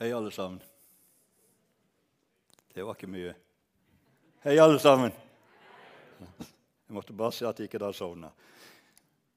[0.00, 0.62] Hei, alle sammen.
[2.72, 3.34] Det var ikke mye.
[4.40, 5.12] Hei, alle sammen.
[6.40, 8.30] Jeg måtte bare se at jeg ikke da sovna.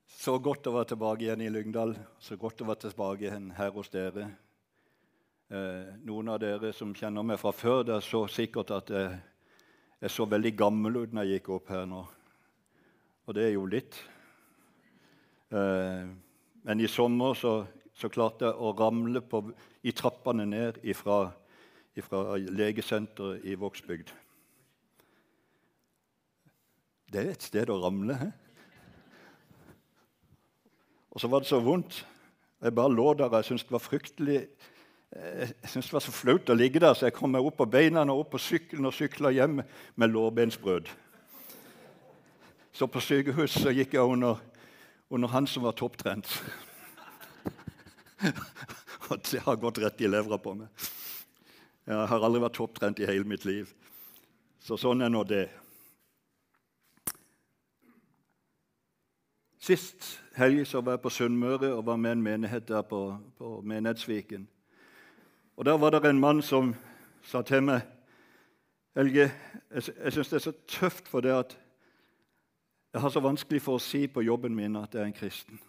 [0.07, 1.91] Så godt å være tilbake igjen i Lyngdal.
[2.16, 4.30] Så godt å være tilbake igjen her hos dere.
[5.52, 9.20] Eh, noen av dere som kjenner meg fra før, det er så sikkert at jeg,
[10.00, 12.05] jeg så veldig gammel ut når jeg gikk opp her nå.
[13.27, 14.00] Og det er jo litt.
[15.52, 16.07] Eh,
[16.64, 17.57] men i sommer så,
[17.94, 19.44] så klarte jeg å ramle på,
[19.84, 21.28] i trappene ned ifra,
[21.96, 24.11] ifra legesenteret i Vågsbygd.
[27.14, 28.18] Det er et sted å ramle.
[28.18, 28.29] He?
[31.14, 32.02] Og så var det så vondt.
[32.64, 34.39] Jeg bare lå der og jeg syntes det var fryktelig
[35.14, 37.67] jeg syntes det var så flaut å ligge der, så jeg kom meg opp på
[37.69, 40.89] beina og opp på sykkelen og sykla hjem med lårbensbrudd.
[42.73, 44.41] Så på sykehus så gikk jeg under,
[45.14, 46.31] under han som var topptrent.
[49.09, 50.86] Og det har gått rett i levra på meg.
[51.83, 53.71] Jeg har aldri vært topptrent i hele mitt liv.
[54.63, 55.45] Så sånn er nå det.
[59.63, 63.05] Sist helg så var jeg på Sunnmøre og var med en menighet der på,
[63.39, 64.47] på Menighetsviken.
[65.55, 66.73] Og Der var det en mann som
[67.23, 67.83] sa til meg
[68.93, 69.31] Helge,
[69.73, 71.55] jeg, jeg syns det er så tøft for det at
[72.93, 75.61] jeg har så vanskelig for å si på jobben min at jeg er en kristen.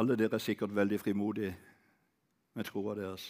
[0.00, 1.52] Alle dere er sikkert veldig frimodige
[2.56, 3.26] med troa deres.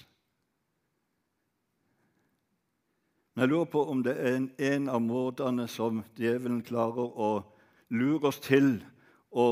[3.35, 7.31] Men jeg lurer på om det er en, en av måtene som djevelen klarer å
[7.91, 8.77] lure oss til
[9.31, 9.47] å,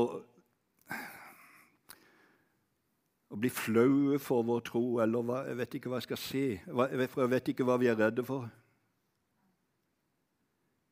[3.27, 6.45] å bli flaue for vår tro, eller hva, jeg vet ikke hva jeg skal si.
[6.71, 8.47] For jeg vet ikke hva vi er redde for.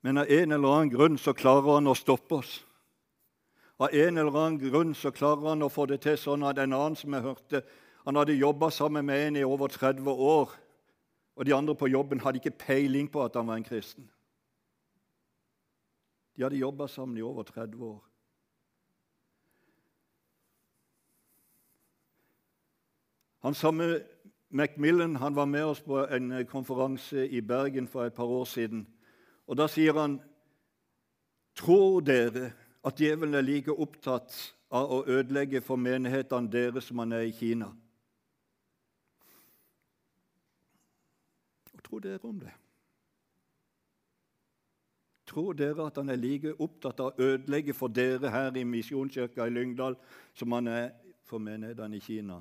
[0.03, 2.57] Men av en eller annen grunn så klarer han å stoppe oss.
[3.77, 6.73] Av en eller annen grunn så klarer han å få det til sånn at en
[6.73, 7.61] annen som jeg hørte,
[8.07, 10.53] han hadde jobba sammen med en i over 30 år.
[11.37, 14.07] Og de andre på jobben hadde ikke peiling på at han var en kristen.
[16.33, 17.99] De hadde jobba sammen i over 30 år.
[23.45, 23.99] Han samme
[24.49, 28.87] Macmillan han var med oss på en konferanse i Bergen for et par år siden.
[29.47, 30.21] Og Da sier han
[31.57, 32.51] Tror dere
[32.87, 34.35] at djevelen er like opptatt
[34.71, 37.71] av å ødelegge for menighetene deres som han er i Kina?
[41.87, 42.53] tror dere om det?
[45.27, 49.47] Tror dere at han er like opptatt av å ødelegge for dere her i Misjonskirka
[49.47, 49.97] i Lyngdal
[50.35, 50.91] som han er
[51.27, 52.39] for menighetene i Kina?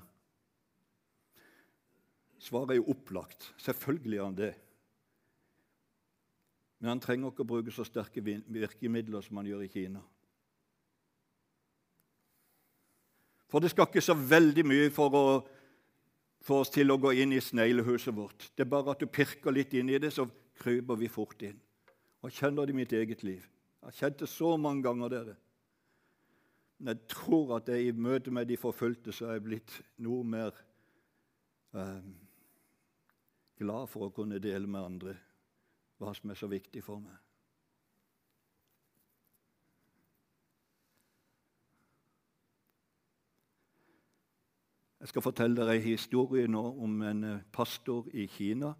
[2.38, 3.52] Svaret er jo opplagt.
[3.58, 4.52] Selvfølgelig er han det.
[6.78, 10.02] Men han trenger ikke å bruke så sterke virkemidler som han gjør i Kina.
[13.56, 15.20] For det skal ikke så veldig mye for å
[16.44, 18.50] få oss til å gå inn i sneglehuset vårt.
[18.52, 20.26] Det er bare at du pirker litt inn i det, så
[20.60, 21.56] kryper vi fort inn.
[22.20, 23.46] Og Jeg kjenner det i mitt eget liv.
[23.80, 25.36] Jeg har kjent det så mange ganger, dere.
[26.76, 30.20] Men jeg tror at jeg i møte med de forfulgte så er jeg blitt noe
[30.36, 30.52] mer
[31.72, 32.12] eh,
[33.56, 35.16] glad for å kunne dele med andre
[35.96, 37.16] hva som er så viktig for meg.
[45.06, 48.72] Jeg skal fortelle dere en historie nå om en eh, pastor i Kina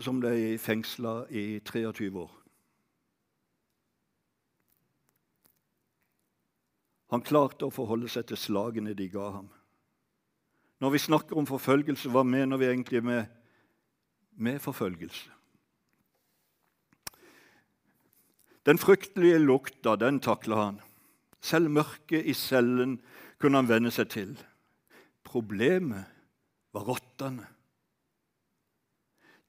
[0.00, 2.30] som ble fengsla i 23 år.
[7.12, 9.52] Han klarte å forholde seg til slagene de ga ham.
[10.80, 13.28] Når vi snakker om forfølgelse, hva mener vi egentlig med,
[14.32, 15.28] med forfølgelse?
[18.64, 20.82] Den fryktelige lukta, den takla han.
[21.44, 22.96] Selv mørket i cellen
[23.38, 24.34] kunne han venne seg til.
[25.26, 26.04] Problemet
[26.74, 27.46] var rottene.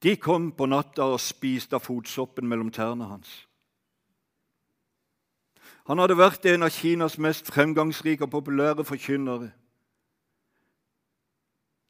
[0.02, 3.30] De kom på natta og spiste av fotsoppen mellom tærne hans.
[5.90, 9.50] Han hadde vært en av Kinas mest fremgangsrike og populære forkynnere.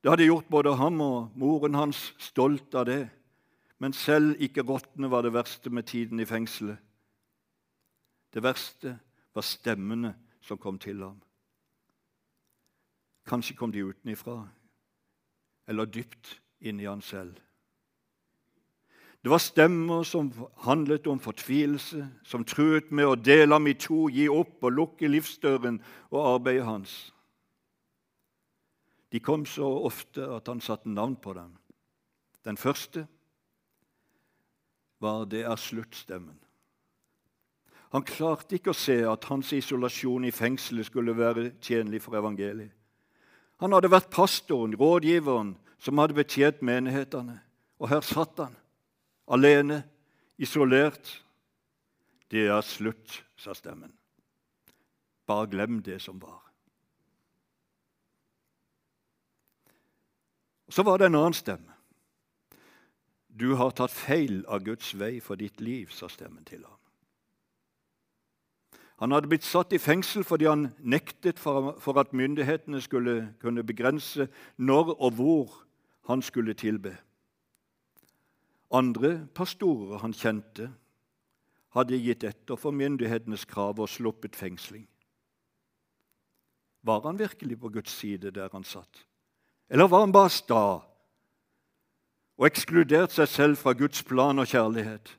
[0.01, 3.03] Det hadde gjort både ham og moren hans stolt av det,
[3.79, 6.81] men selv ikke rottene var det verste med tiden i fengselet.
[8.33, 8.97] Det verste
[9.35, 11.19] var stemmene som kom til ham.
[13.31, 14.41] Kanskje kom de utenifra,
[15.71, 17.37] eller dypt inni han selv.
[19.23, 20.32] Det var stemmer som
[20.65, 25.11] handlet om fortvilelse, som truet med å dele ham i to, gi opp og lukke
[25.11, 25.79] livsdøren
[26.11, 26.94] og arbeidet hans.
[29.12, 31.53] De kom så ofte at han satte navn på dem.
[32.44, 33.06] Den første
[35.00, 36.41] var 'Det er sluttstemmen'.
[37.93, 42.80] Han klarte ikke å se at hans isolasjon i fengselet skulle være tjenlig for evangeliet.
[43.61, 47.39] Han hadde vært pastoren, rådgiveren, som hadde betjent menighetene.
[47.81, 48.57] Og her satt han,
[49.29, 49.83] alene,
[50.41, 51.21] isolert.
[52.33, 53.93] Det er slutt, sa stemmen.
[55.29, 56.41] Bare glem det som var.
[60.71, 61.77] Så var det en annen stemme.
[63.29, 66.80] Du har tatt feil av Guds vei for ditt liv, sa stemmen til ham.
[69.00, 74.29] Han hadde blitt satt i fengsel fordi han nektet for at myndighetene skulle kunne begrense
[74.61, 75.55] når og hvor
[76.11, 76.93] han skulle tilbe.
[78.70, 80.69] Andre pastorer han kjente,
[81.75, 84.85] hadde gitt etter for myndighetenes krav og sluppet fengsling.
[86.82, 89.06] Var han virkelig på Guds side der han satt?
[89.70, 90.64] Eller var han bare sta
[92.41, 95.17] og ekskludert seg selv fra Guds plan og kjærlighet?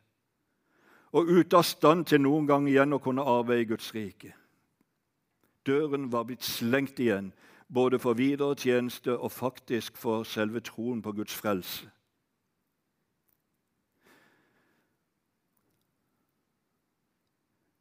[1.11, 4.33] Og ute av stand til noen gang igjen å kunne arbeide i Guds rike?
[5.67, 7.33] Døren var blitt slengt igjen,
[7.67, 11.89] både for videre tjeneste og faktisk for selve troen på Guds frelse.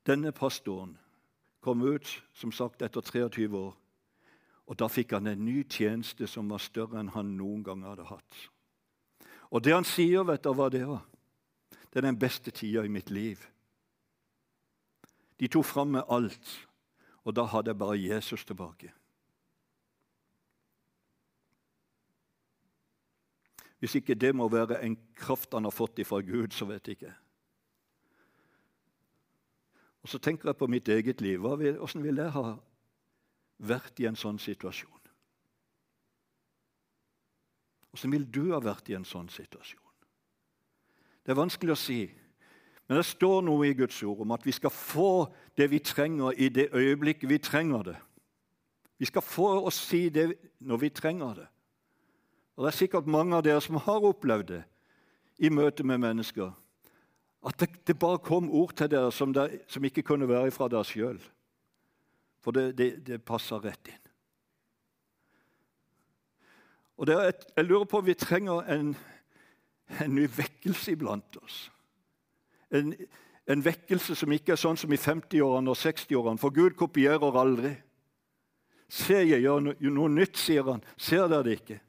[0.06, 0.96] Denne pastoren
[1.60, 3.76] kom ut som sagt etter 23 år
[4.70, 8.06] og Da fikk han en ny tjeneste som var større enn han noen gang hadde
[8.06, 8.36] hatt.
[9.50, 11.02] Og det han sier, vet du hva det var?
[11.90, 13.42] Det er den beste tida i mitt liv.
[15.40, 16.68] De tok fram med alt,
[17.24, 18.92] og da hadde jeg bare Jesus tilbake.
[23.80, 26.98] Hvis ikke det må være en kraft han har fått ifra Gud, så vet jeg
[26.98, 27.14] ikke.
[30.02, 31.40] Og Så tenker jeg på mitt eget liv.
[31.40, 32.56] Hvordan vil jeg ha
[33.58, 35.00] vært i en sånn situasjon?
[37.90, 39.89] Hvordan vil du ha vært i en sånn situasjon?
[41.30, 42.00] Det er vanskelig å si,
[42.88, 46.32] men det står noe i Guds ord om at vi skal få det vi trenger,
[46.34, 47.94] i det øyeblikket vi trenger det.
[48.98, 50.24] Vi skal få å si det
[50.58, 51.44] når vi trenger det.
[52.56, 54.64] Og Det er sikkert mange av dere som har opplevd det
[55.38, 56.50] i møte med mennesker.
[57.46, 60.66] At det, det bare kom ord til dere som, der, som ikke kunne være fra
[60.66, 61.22] dere sjøl.
[62.42, 64.02] For det, det, det passer rett inn.
[66.98, 68.96] Og et, Jeg lurer på om vi trenger en,
[69.98, 71.58] en ny vekkelse iblant oss.
[72.70, 72.92] En,
[73.50, 77.74] en, vekkelse som ikke er sånn som i 50-årene og 60-årene, for Gud kopierer aldri.
[78.90, 80.82] Se, jeg gjør noe nytt, sier han.
[80.98, 81.80] Ser dere det ikke?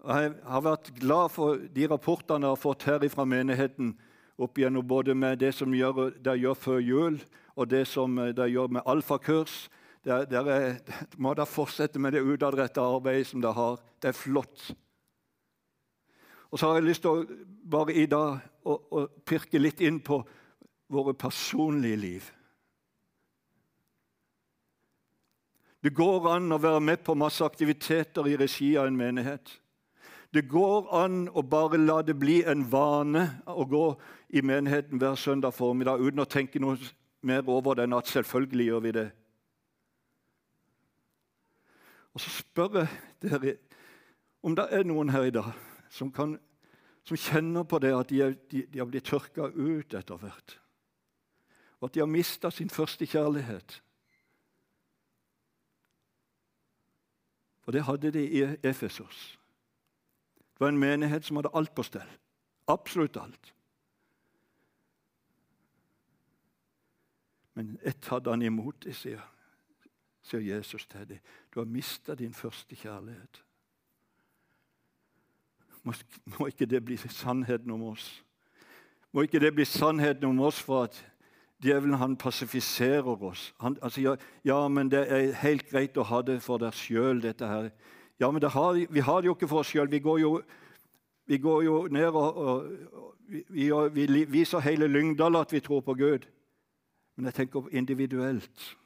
[0.00, 3.92] Jeg har vært glad for de rapportene jeg har fått her fra menigheten
[4.40, 7.18] opp igjennom både med det som de gjør før jul,
[7.52, 9.66] og det som de gjør med alfakurs
[10.04, 10.80] dere
[11.20, 13.80] må da fortsette med det utadrettede arbeidet som dere har.
[14.00, 14.70] Det er flott.
[16.50, 20.00] Og så har jeg lyst til å bare i dag å, å pirke litt inn
[20.02, 20.18] på
[20.90, 22.30] våre personlige liv.
[25.80, 29.54] Det går an å være med på masse aktiviteter i regi av en menighet.
[30.34, 33.86] Det går an å bare la det bli en vane å gå
[34.36, 36.76] i menigheten hver søndag formiddag uten å tenke noe
[37.26, 39.08] mer over det enn at selvfølgelig gjør vi det.
[42.14, 42.92] Og så spør jeg
[43.24, 43.56] dere
[44.42, 45.50] om det er noen her i dag
[45.90, 46.38] som, kan,
[47.04, 50.56] som kjenner på det at de, er, de, de har blitt tørka ut etter hvert.
[51.80, 53.80] Og at de har mista sin første kjærlighet.
[57.64, 59.38] For det hadde de i Efesos.
[60.52, 62.16] Det var en menighet som hadde alt på stell.
[62.68, 63.54] Absolutt alt.
[67.54, 69.22] Men ett hadde han imot sier
[70.22, 71.18] sier Jesus til dem.
[71.50, 73.42] Du har mista din første kjærlighet.
[75.82, 78.24] Må, ikke det bli sannheten om oss?
[79.12, 80.98] Må ikke det bli sannheten om oss for at
[81.64, 83.54] djevelen han pasifiserer oss?
[83.60, 87.22] Han, altså, ja, ja, men det er helt greit å ha det for deg sjøl,
[87.22, 87.70] dette her.
[88.20, 89.88] Ja, men har, vi har det jo ikke for oss sjøl.
[89.90, 90.02] Vi,
[91.26, 93.16] vi, går jo ned og, og
[93.48, 96.28] vi, vi, viser hele Lyngdal at vi tror på Gud.
[97.16, 98.76] Men jeg tenker individuelt.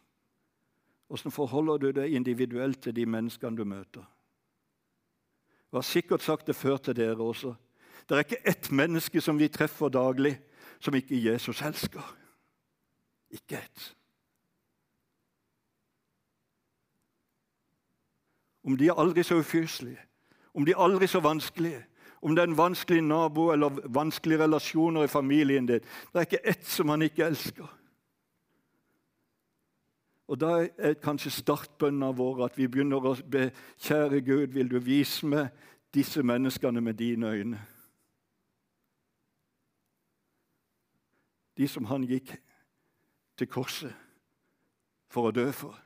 [1.08, 4.06] Hvordan forholder du deg individuelt til de menneskene du møter?
[5.74, 7.54] Jeg har sikkert sagt det før til dere også.
[8.08, 10.36] Det er ikke ett menneske som vi treffer daglig,
[10.78, 12.16] som ikke Jesus elsker.
[13.30, 13.88] Ikke ett.
[18.64, 19.98] Om de er aldri så ufyselige,
[20.54, 21.82] om de er aldri så vanskelige,
[22.22, 26.46] om det er en vanskelig nabo eller vanskelige relasjoner i familien din Det er ikke
[26.48, 27.66] ett som han ikke elsker.
[30.28, 34.78] Og Da er kanskje startbønna vår at vi begynner å be Kjære Gud, vil du
[34.80, 35.50] vise meg
[35.94, 37.60] disse menneskene med dine øyne?
[41.56, 42.32] De som han gikk
[43.36, 43.92] til korset
[45.10, 45.76] for å dø for.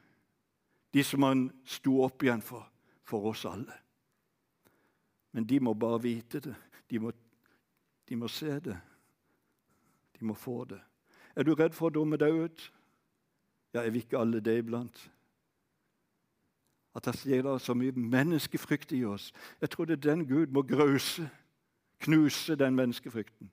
[0.95, 2.64] De som han sto opp igjen for,
[3.04, 3.75] for oss alle.
[5.33, 6.54] Men de må bare vite det.
[6.88, 7.12] De må,
[8.09, 8.78] de må se det.
[10.18, 10.80] De må få det.
[11.37, 12.64] Er du redd for å dumme deg ut?
[13.78, 15.11] Ja, er vi ikke alle det iblant?
[16.99, 19.28] At det sier så mye menneskefrykt i oss.
[19.61, 21.28] Jeg tror det er den Gud må grause,
[22.02, 23.52] knuse den menneskefrykten.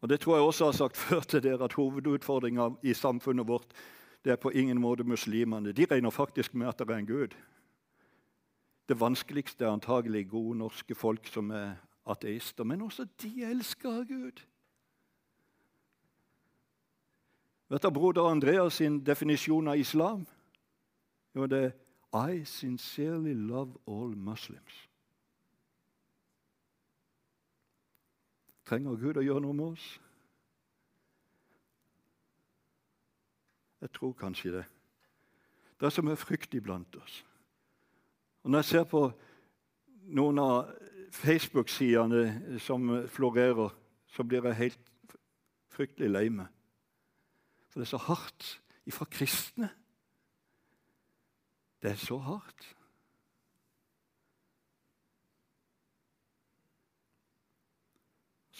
[0.00, 3.76] Og Det tror jeg også har sagt før til dere, at hovedutfordringa i samfunnet vårt
[4.24, 5.72] det er på ingen måte muslimene.
[5.72, 7.36] De regner faktisk med at det er en gud.
[8.90, 12.64] Det vanskeligste er antagelig gode norske folk som er ateister.
[12.64, 14.40] Men også de elsker Gud.
[17.68, 20.26] Vet du broder Andreas sin definisjon av islam?
[21.34, 21.72] Jo, det
[22.14, 24.88] er I sincerely love all Muslims.
[28.66, 29.86] Trenger Gud å gjøre noe med oss?
[33.80, 34.68] Jeg tror kanskje det.
[35.78, 37.24] Det er så mye frykt iblant oss.
[38.42, 39.02] Og Når jeg ser på
[40.10, 40.70] noen av
[41.12, 43.74] Facebook-sidene som florerer,
[44.06, 45.14] så blir jeg helt
[45.70, 46.48] fryktelig lei meg.
[47.70, 48.50] For det er så hardt
[48.86, 49.70] ifra kristne.
[51.82, 52.74] Det er så hardt.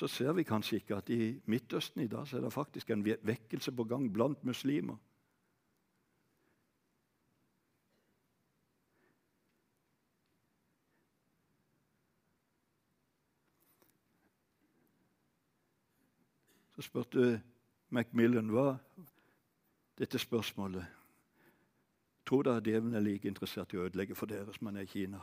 [0.00, 3.02] så ser vi kanskje ikke at i Midtøsten i dag så er det faktisk en
[3.04, 4.96] vekkelse på gang blant muslimer.
[16.90, 17.40] Spurte
[17.94, 18.73] Macmillan hva
[19.99, 20.97] dette spørsmålet
[22.26, 24.90] Tror dere djevelen er like interessert i å ødelegge for dere som han er i
[24.90, 25.18] Kina?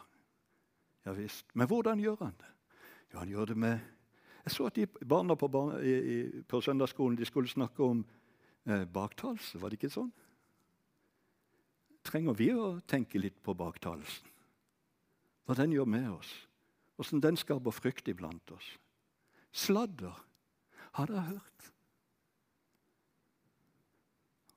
[1.05, 1.45] Ja visst.
[1.55, 2.49] Men hvordan gjør han det?
[3.13, 3.77] Jo, han gjør det med
[4.47, 8.05] jeg så at de barna på, barna, i, på søndagsskolen skulle snakke om
[8.63, 9.59] eh, baktalelse.
[9.59, 10.11] Var det ikke sånn?
[12.07, 14.31] Trenger vi å tenke litt på baktalelsen?
[15.43, 16.31] Hva den gjør med oss?
[16.95, 18.69] Åssen den skaper frykt iblant oss?
[19.51, 20.15] Sladder.
[20.97, 21.65] Har dere hørt?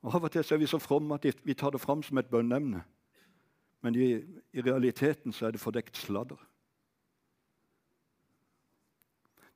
[0.01, 2.31] Og Av og til er vi så fromme at vi tar det fram som et
[2.31, 2.81] bønneemne.
[3.85, 4.07] Men i,
[4.53, 6.39] i realiteten så er det fordekt sladder.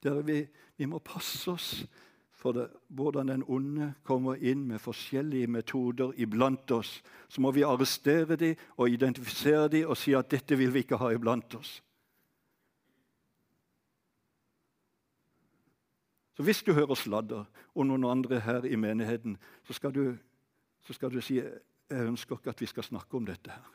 [0.03, 0.43] Der vi,
[0.77, 1.69] vi må passe oss
[2.37, 6.99] for det, hvordan den onde kommer inn med forskjellige metoder iblant oss.
[7.29, 11.01] Så må vi arrestere dem og identifisere dem og si at dette vil vi ikke
[11.01, 11.79] ha iblant oss.
[16.35, 20.17] Så Hvis du hører sladder og noen andre her i menigheten, så skal du,
[20.83, 21.39] så skal du si
[21.89, 23.71] jeg ønsker ikke at vi skal snakke om dette her.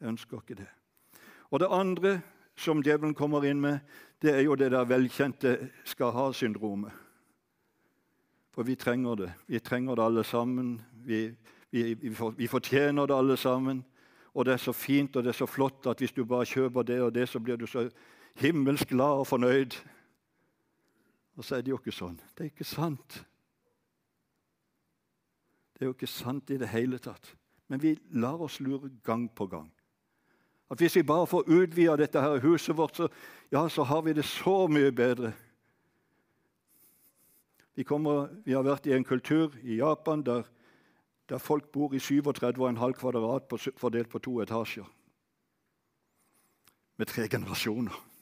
[0.00, 0.68] Jeg ønsker ikke det.
[1.50, 2.20] Og det andre
[2.56, 3.78] som djevelen kommer inn med,
[4.22, 6.92] det er jo det der velkjente skal ha-syndromet.
[8.54, 9.32] For vi trenger det.
[9.46, 10.80] Vi trenger det alle sammen.
[11.04, 11.34] Vi,
[11.70, 11.94] vi,
[12.36, 13.84] vi, fortjener det alle sammen.
[14.34, 16.82] Og det er så fint og det er så flott at hvis du bare kjøper
[16.82, 17.88] det og det, så blir du så
[18.40, 19.74] himmelsk glad og fornøyd.
[21.36, 22.18] Og så er det jo ikke sånn.
[22.34, 23.20] Det er ikke sant.
[25.74, 27.32] Det er jo ikke sant i det hele tatt.
[27.68, 29.70] Men vi lar oss lure gang på gang.
[30.70, 33.08] At hvis vi bare får utvida dette her huset vårt, så,
[33.52, 35.32] ja, så har vi det så mye bedre.
[37.74, 40.46] Vi, kommer, vi har vært i en kultur i Japan der,
[41.28, 44.86] der folk bor i 37,5 kvadrat på, fordelt på to etasjer.
[46.96, 48.13] Med tre generasjoner.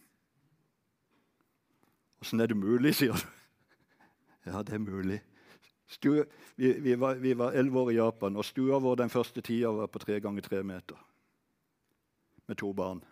[2.22, 3.28] Åssen er det mulig, sier du.
[4.46, 5.20] Ja, det er mulig.
[5.86, 6.24] Stue,
[6.56, 10.00] vi, vi var elleve år i Japan, og stua vår den første tida var på
[10.02, 10.98] tre ganger tre meter
[12.48, 13.02] med to barn.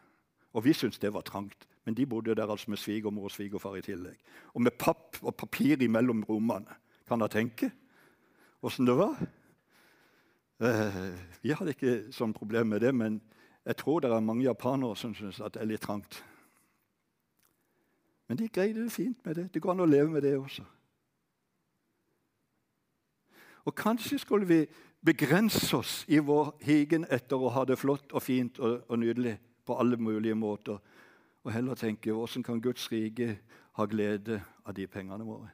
[0.53, 1.67] Og vi syntes det var trangt.
[1.85, 4.19] Men de bodde der altså med svigermor og svigerfar i tillegg.
[4.55, 6.75] Og med papp og papir imellom rommene.
[7.09, 7.71] Kan dere tenke
[8.63, 9.17] åssen det var?
[10.61, 10.99] Eh,
[11.43, 13.21] vi hadde ikke sånn problem med det, men
[13.65, 16.21] jeg tror det er mange japanere som syns det er litt trangt.
[18.31, 19.49] Men de greide det fint med det.
[19.55, 20.63] Det går an å leve med det også.
[23.67, 24.59] Og kanskje skulle vi
[25.03, 29.35] begrense oss i vår higen etter å ha det flott og fint og, og nydelig
[29.67, 30.79] på alle mulige måter,
[31.43, 33.33] og heller tenke hvordan kan Guds rike
[33.75, 35.51] ha glede av de pengene våre?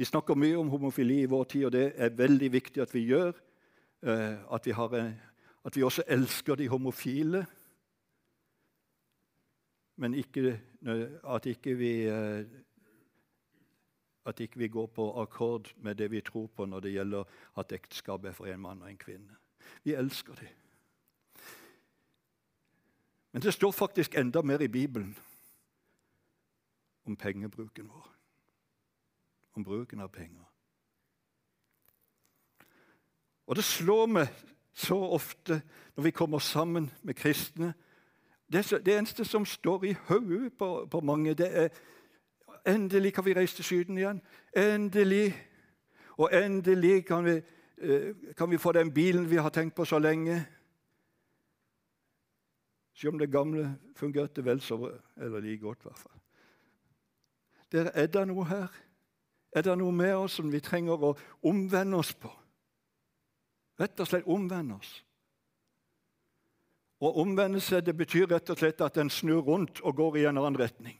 [0.00, 3.04] Vi snakker mye om homofili i vår tid, og det er veldig viktig at vi
[3.12, 3.36] gjør.
[4.00, 5.12] Eh, at vi, en,
[5.64, 7.44] at vi også elsker de homofile.
[9.96, 10.60] Men ikke,
[11.24, 12.44] at ikke vi eh,
[14.26, 17.24] at ikke vi går på akkord med det vi tror på når det gjelder
[17.58, 19.36] at ekteskapet er for en mann og en kvinne.
[19.84, 20.48] Vi elsker dem.
[23.32, 25.16] Men det står faktisk enda mer i Bibelen
[27.04, 28.08] om pengebruken vår.
[29.54, 30.44] Om bruken av penger.
[33.46, 34.28] Og det slår meg
[34.72, 35.62] så ofte
[35.96, 37.74] når vi kommer sammen med kristne
[38.52, 41.68] Det, det eneste som står i hodet på, på, mange, det er
[42.66, 44.20] Endelig kan vi reise til Syden igjen.
[44.56, 45.34] Endelig.
[46.16, 47.42] Og endelig kan vi,
[47.78, 50.46] eh, kan vi få den bilen vi har tenkt på så lenge.
[52.94, 55.78] Selv om det gamle fungerte vel så eller like godt.
[55.78, 56.20] I hvert fall.
[57.72, 58.68] Der er det noe her?
[59.52, 62.30] Er det noe med oss som vi trenger å omvende oss på?
[63.80, 65.04] Rett og slett omvende oss.
[67.02, 70.38] Å omvendelse det betyr rett og slett at en snur rundt og går i en
[70.38, 70.98] annen retning.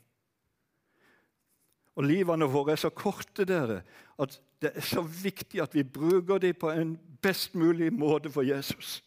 [1.95, 3.83] Og livene våre er så korte dere,
[4.19, 8.43] at det er så viktig at vi bruker dem på en best mulig måte for
[8.43, 8.97] Jesus.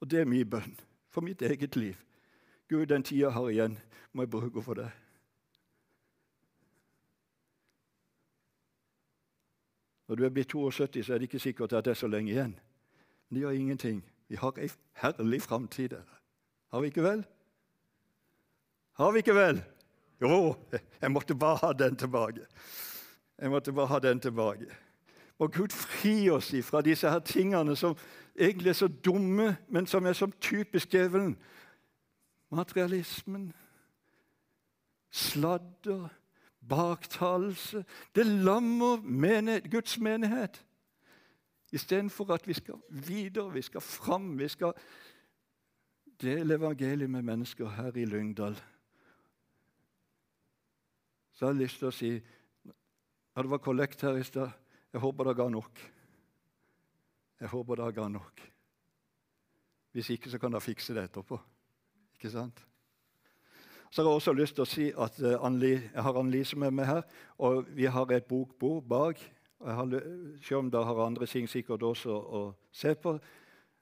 [0.00, 0.76] Og det er min bønn
[1.10, 1.96] for mitt eget liv.
[2.68, 3.78] Gud, den tida jeg har igjen,
[4.12, 4.90] må jeg bruke for deg.
[10.08, 12.32] Når du er blitt 72, så er det ikke sikkert at det er så lenge
[12.32, 12.54] igjen.
[13.28, 14.04] Men det gjør ingenting.
[14.28, 14.68] Vi har ei
[15.00, 16.18] herlig framtid dere.
[16.72, 17.24] Har vi ikke vel?
[18.98, 19.62] Har vi ikke vel?
[20.20, 20.56] Jo,
[21.00, 22.46] jeg måtte bare ha den tilbake.
[23.38, 24.66] Jeg måtte bare ha den tilbake.
[25.38, 27.96] Og Gud fri oss fra disse her tingene som
[28.34, 31.36] egentlig er så dumme, men som er som typisk djevelen.
[32.50, 33.52] Materialismen,
[35.10, 36.08] sladder,
[36.68, 37.84] baktalelse.
[38.14, 40.64] Det lammer Guds menighet.
[41.72, 44.72] Istedenfor at vi skal videre, vi skal fram, vi skal
[46.20, 48.56] dele evangeliet med mennesker her i Lyngdal.
[51.32, 54.50] Så jeg har lyst til å si ja, Det var kollekt her i stad.
[54.92, 55.82] Jeg håper det ga nok.
[57.40, 58.40] Jeg håper det ga nok.
[59.92, 61.38] Hvis ikke, så kan dere fikse det etterpå.
[62.16, 62.64] Ikke sant?
[63.90, 65.38] Så har jeg også lyst til å si at eh,
[65.94, 67.04] jeg har Ann-Lise med meg her.
[67.38, 69.22] Og vi har et bokbord bak.
[69.58, 72.42] Selv om det har andre ting sikkert også å
[72.72, 73.18] se på,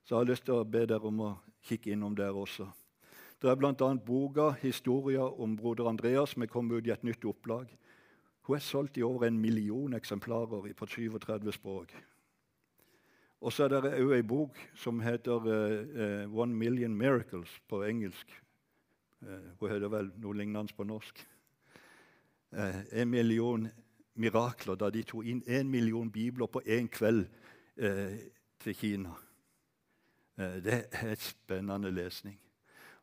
[0.05, 1.31] så har jeg lyst til å be dere om å
[1.67, 2.69] kikke innom der også.
[3.43, 3.95] Det er bl.a.
[3.95, 7.69] boka 'Historier om broder Andreas', som er kommet ut i et nytt opplag.
[8.47, 11.93] Hun er solgt i over en million eksemplarer på 37 språk.
[13.41, 18.43] Og så er det òg ei bok som heter uh, 'One Million Miracles' på engelsk.
[19.23, 21.27] Uh, hun heter vel noe lignende på norsk.
[22.53, 23.69] Uh, en million
[24.17, 27.27] mirakler da de tok inn en million bibler på én kveld
[28.59, 29.13] til Kina.
[30.37, 32.39] det er et spennende lesning.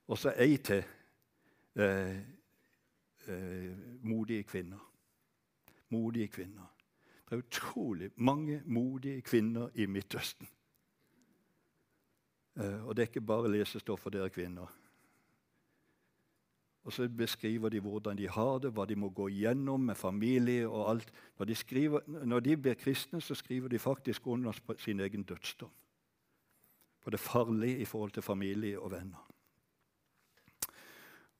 [0.08, 0.84] Og så ei til
[4.02, 4.82] modige kvinner.
[5.89, 6.73] Modige kvinner.
[7.30, 10.47] Det er utrolig mange modige kvinner i Midtøsten.
[12.56, 14.69] Uh, og det er ikke bare lesestoff for dere kvinner.
[16.84, 20.67] Og så beskriver de hvordan de har det, hva de må gå igjennom med familie
[20.67, 21.13] og alt.
[21.39, 25.72] Når de, skriver, når de blir kristne, så skriver de faktisk under sin egen dødsdom.
[27.04, 29.30] For det er farlig i forhold til familie og venner.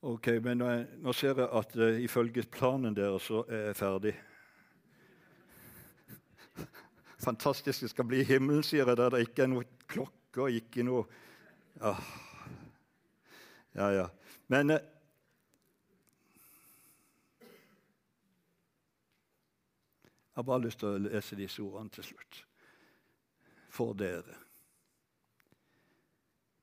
[0.04, 4.12] Ok, men Nå, nå ser jeg at uh, ifølge planen deres så er jeg ferdig
[7.28, 10.84] fantastisk det skal bli i himmelen, sier jeg, der det ikke er klokke og ikke
[10.84, 11.06] noe
[11.80, 12.02] ah.
[13.74, 14.04] Ja, ja.
[14.52, 14.84] Men eh,
[20.34, 22.40] Jeg har bare lyst til å lese disse ordene til slutt.
[23.70, 24.34] For dere.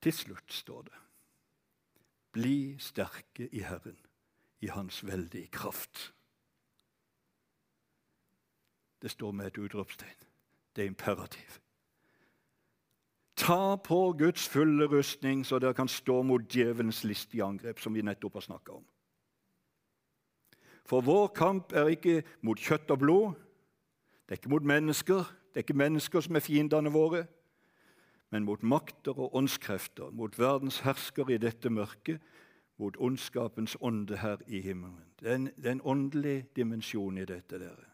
[0.03, 0.99] Til slutt står det
[2.35, 3.99] Bli sterke i Herren,
[4.61, 6.13] i Hans veldige kraft.
[9.03, 10.27] Det står med et utropstegn.
[10.77, 11.61] Det er imperativ.
[13.37, 18.03] Ta på Guds fulle rustning, så dere kan stå mot djevelens listige angrep, som vi
[18.03, 18.85] nettopp har snakka om.
[20.85, 23.39] For vår kamp er ikke mot kjøtt og blod,
[24.31, 25.17] det er ikke mot mennesker.
[25.17, 27.25] Det er ikke mennesker som er fiendene våre,
[28.31, 32.21] men mot makter og åndskrefter, mot verdens hersker i dette mørket,
[32.79, 35.03] mot ondskapens ånde her i himmelen.
[35.19, 37.59] Det er en, det er en åndelig dimensjon i dette.
[37.59, 37.91] dere.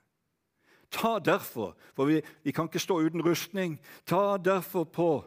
[0.91, 5.25] Ta derfor, for vi, vi kan ikke stå uten rustning, ta derfor på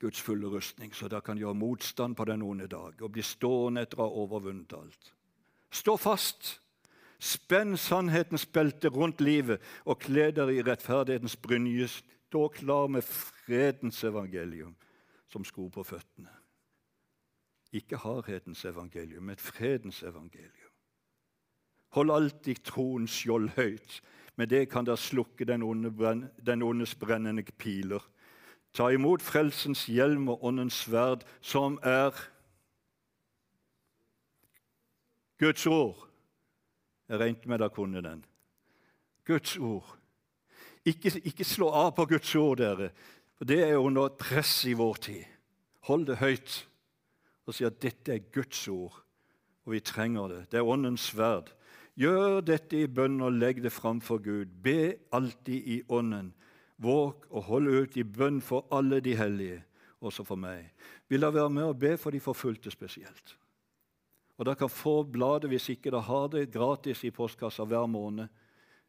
[0.00, 3.80] Guds fulle rustning, så dere kan gjøre motstand på den onde dag og bli stående
[3.80, 5.12] etter å ha overvunnet alt.
[5.72, 6.65] Stå fast!
[7.18, 11.88] Spenn sannhetens belte rundt livet og kle dere i rettferdighetens brynje.
[11.88, 14.74] Stå klar med fredens evangelium
[15.32, 16.32] som sko på føttene.
[17.72, 20.72] Ikke hardhetens evangelium, men fredens evangelium.
[21.96, 24.00] Hold alltid troens skjold høyt.
[24.36, 25.90] Med det kan dere slukke den, onde,
[26.46, 28.02] den ondes brennende piler.
[28.76, 32.12] Ta imot frelsens hjelm og åndens sverd, som er
[35.38, 36.05] Guds ord.
[37.08, 38.24] Jeg regnet med dere kunne den.
[39.26, 39.96] Guds ord.
[40.86, 42.90] Ikke, ikke slå av på Guds ord, dere,
[43.36, 45.24] for det er under et press i vår tid.
[45.90, 46.62] Hold det høyt
[47.46, 48.96] og si at dette er Guds ord,
[49.66, 50.40] og vi trenger det.
[50.50, 51.52] Det er Åndens sverd.
[51.96, 54.50] Gjør dette i bønn og legg det fram for Gud.
[54.62, 56.32] Be alltid i Ånden.
[56.82, 59.62] Våg å holde ut i bønn for alle de hellige,
[60.04, 60.68] også for meg.
[61.08, 63.36] Vil dere være med og be for de forfulgte spesielt?
[64.36, 68.28] Og Dere kan få bladet hvis ikke dere har det, gratis i postkassa hver måned.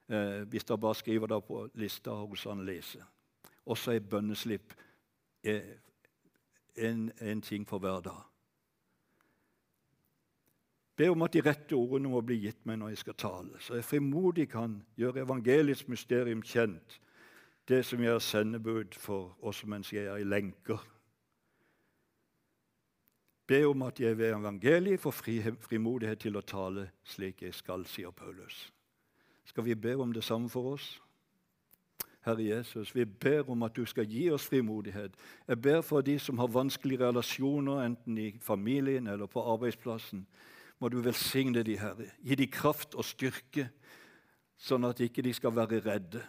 [0.10, 3.04] Eh, hvis dere bare skriver det på lista hos Annelise.
[3.66, 4.74] Også er bønneslipp.
[5.44, 5.76] Eh,
[6.78, 8.24] en, en ting for hver dag.
[10.98, 13.78] Be om at de rette ordene må bli gitt meg når jeg skal tale, så
[13.78, 16.98] jeg frimodig kan gjøre evangeliets mysterium kjent,
[17.70, 20.82] det som er sendebud for oss mens jeg er i lenker.
[23.48, 27.86] Be om at jeg ved evangeliet får fri, frimodighet til å tale slik jeg skal,
[27.88, 28.68] sier Paulus.
[29.48, 30.98] Skal vi be om det samme for oss?
[32.28, 35.16] Herre Jesus, vi ber om at du skal gi oss frimodighet.
[35.48, 40.26] Jeg ber for de som har vanskelige relasjoner, enten i familien eller på arbeidsplassen.
[40.80, 42.12] Må du velsigne de, Herre.
[42.20, 43.70] Gi de kraft og styrke,
[44.60, 46.26] sånn at ikke de skal være redde.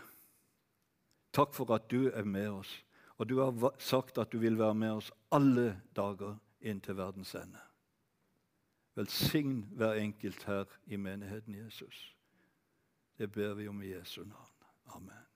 [1.35, 2.71] Takk for at du er med oss,
[3.19, 7.59] og du har sagt at du vil være med oss alle dager inntil verdens ende.
[8.95, 12.17] Velsign hver enkelt her i menigheten Jesus.
[13.19, 14.55] Det ber vi om i Jesu navn.
[14.87, 15.28] Amen.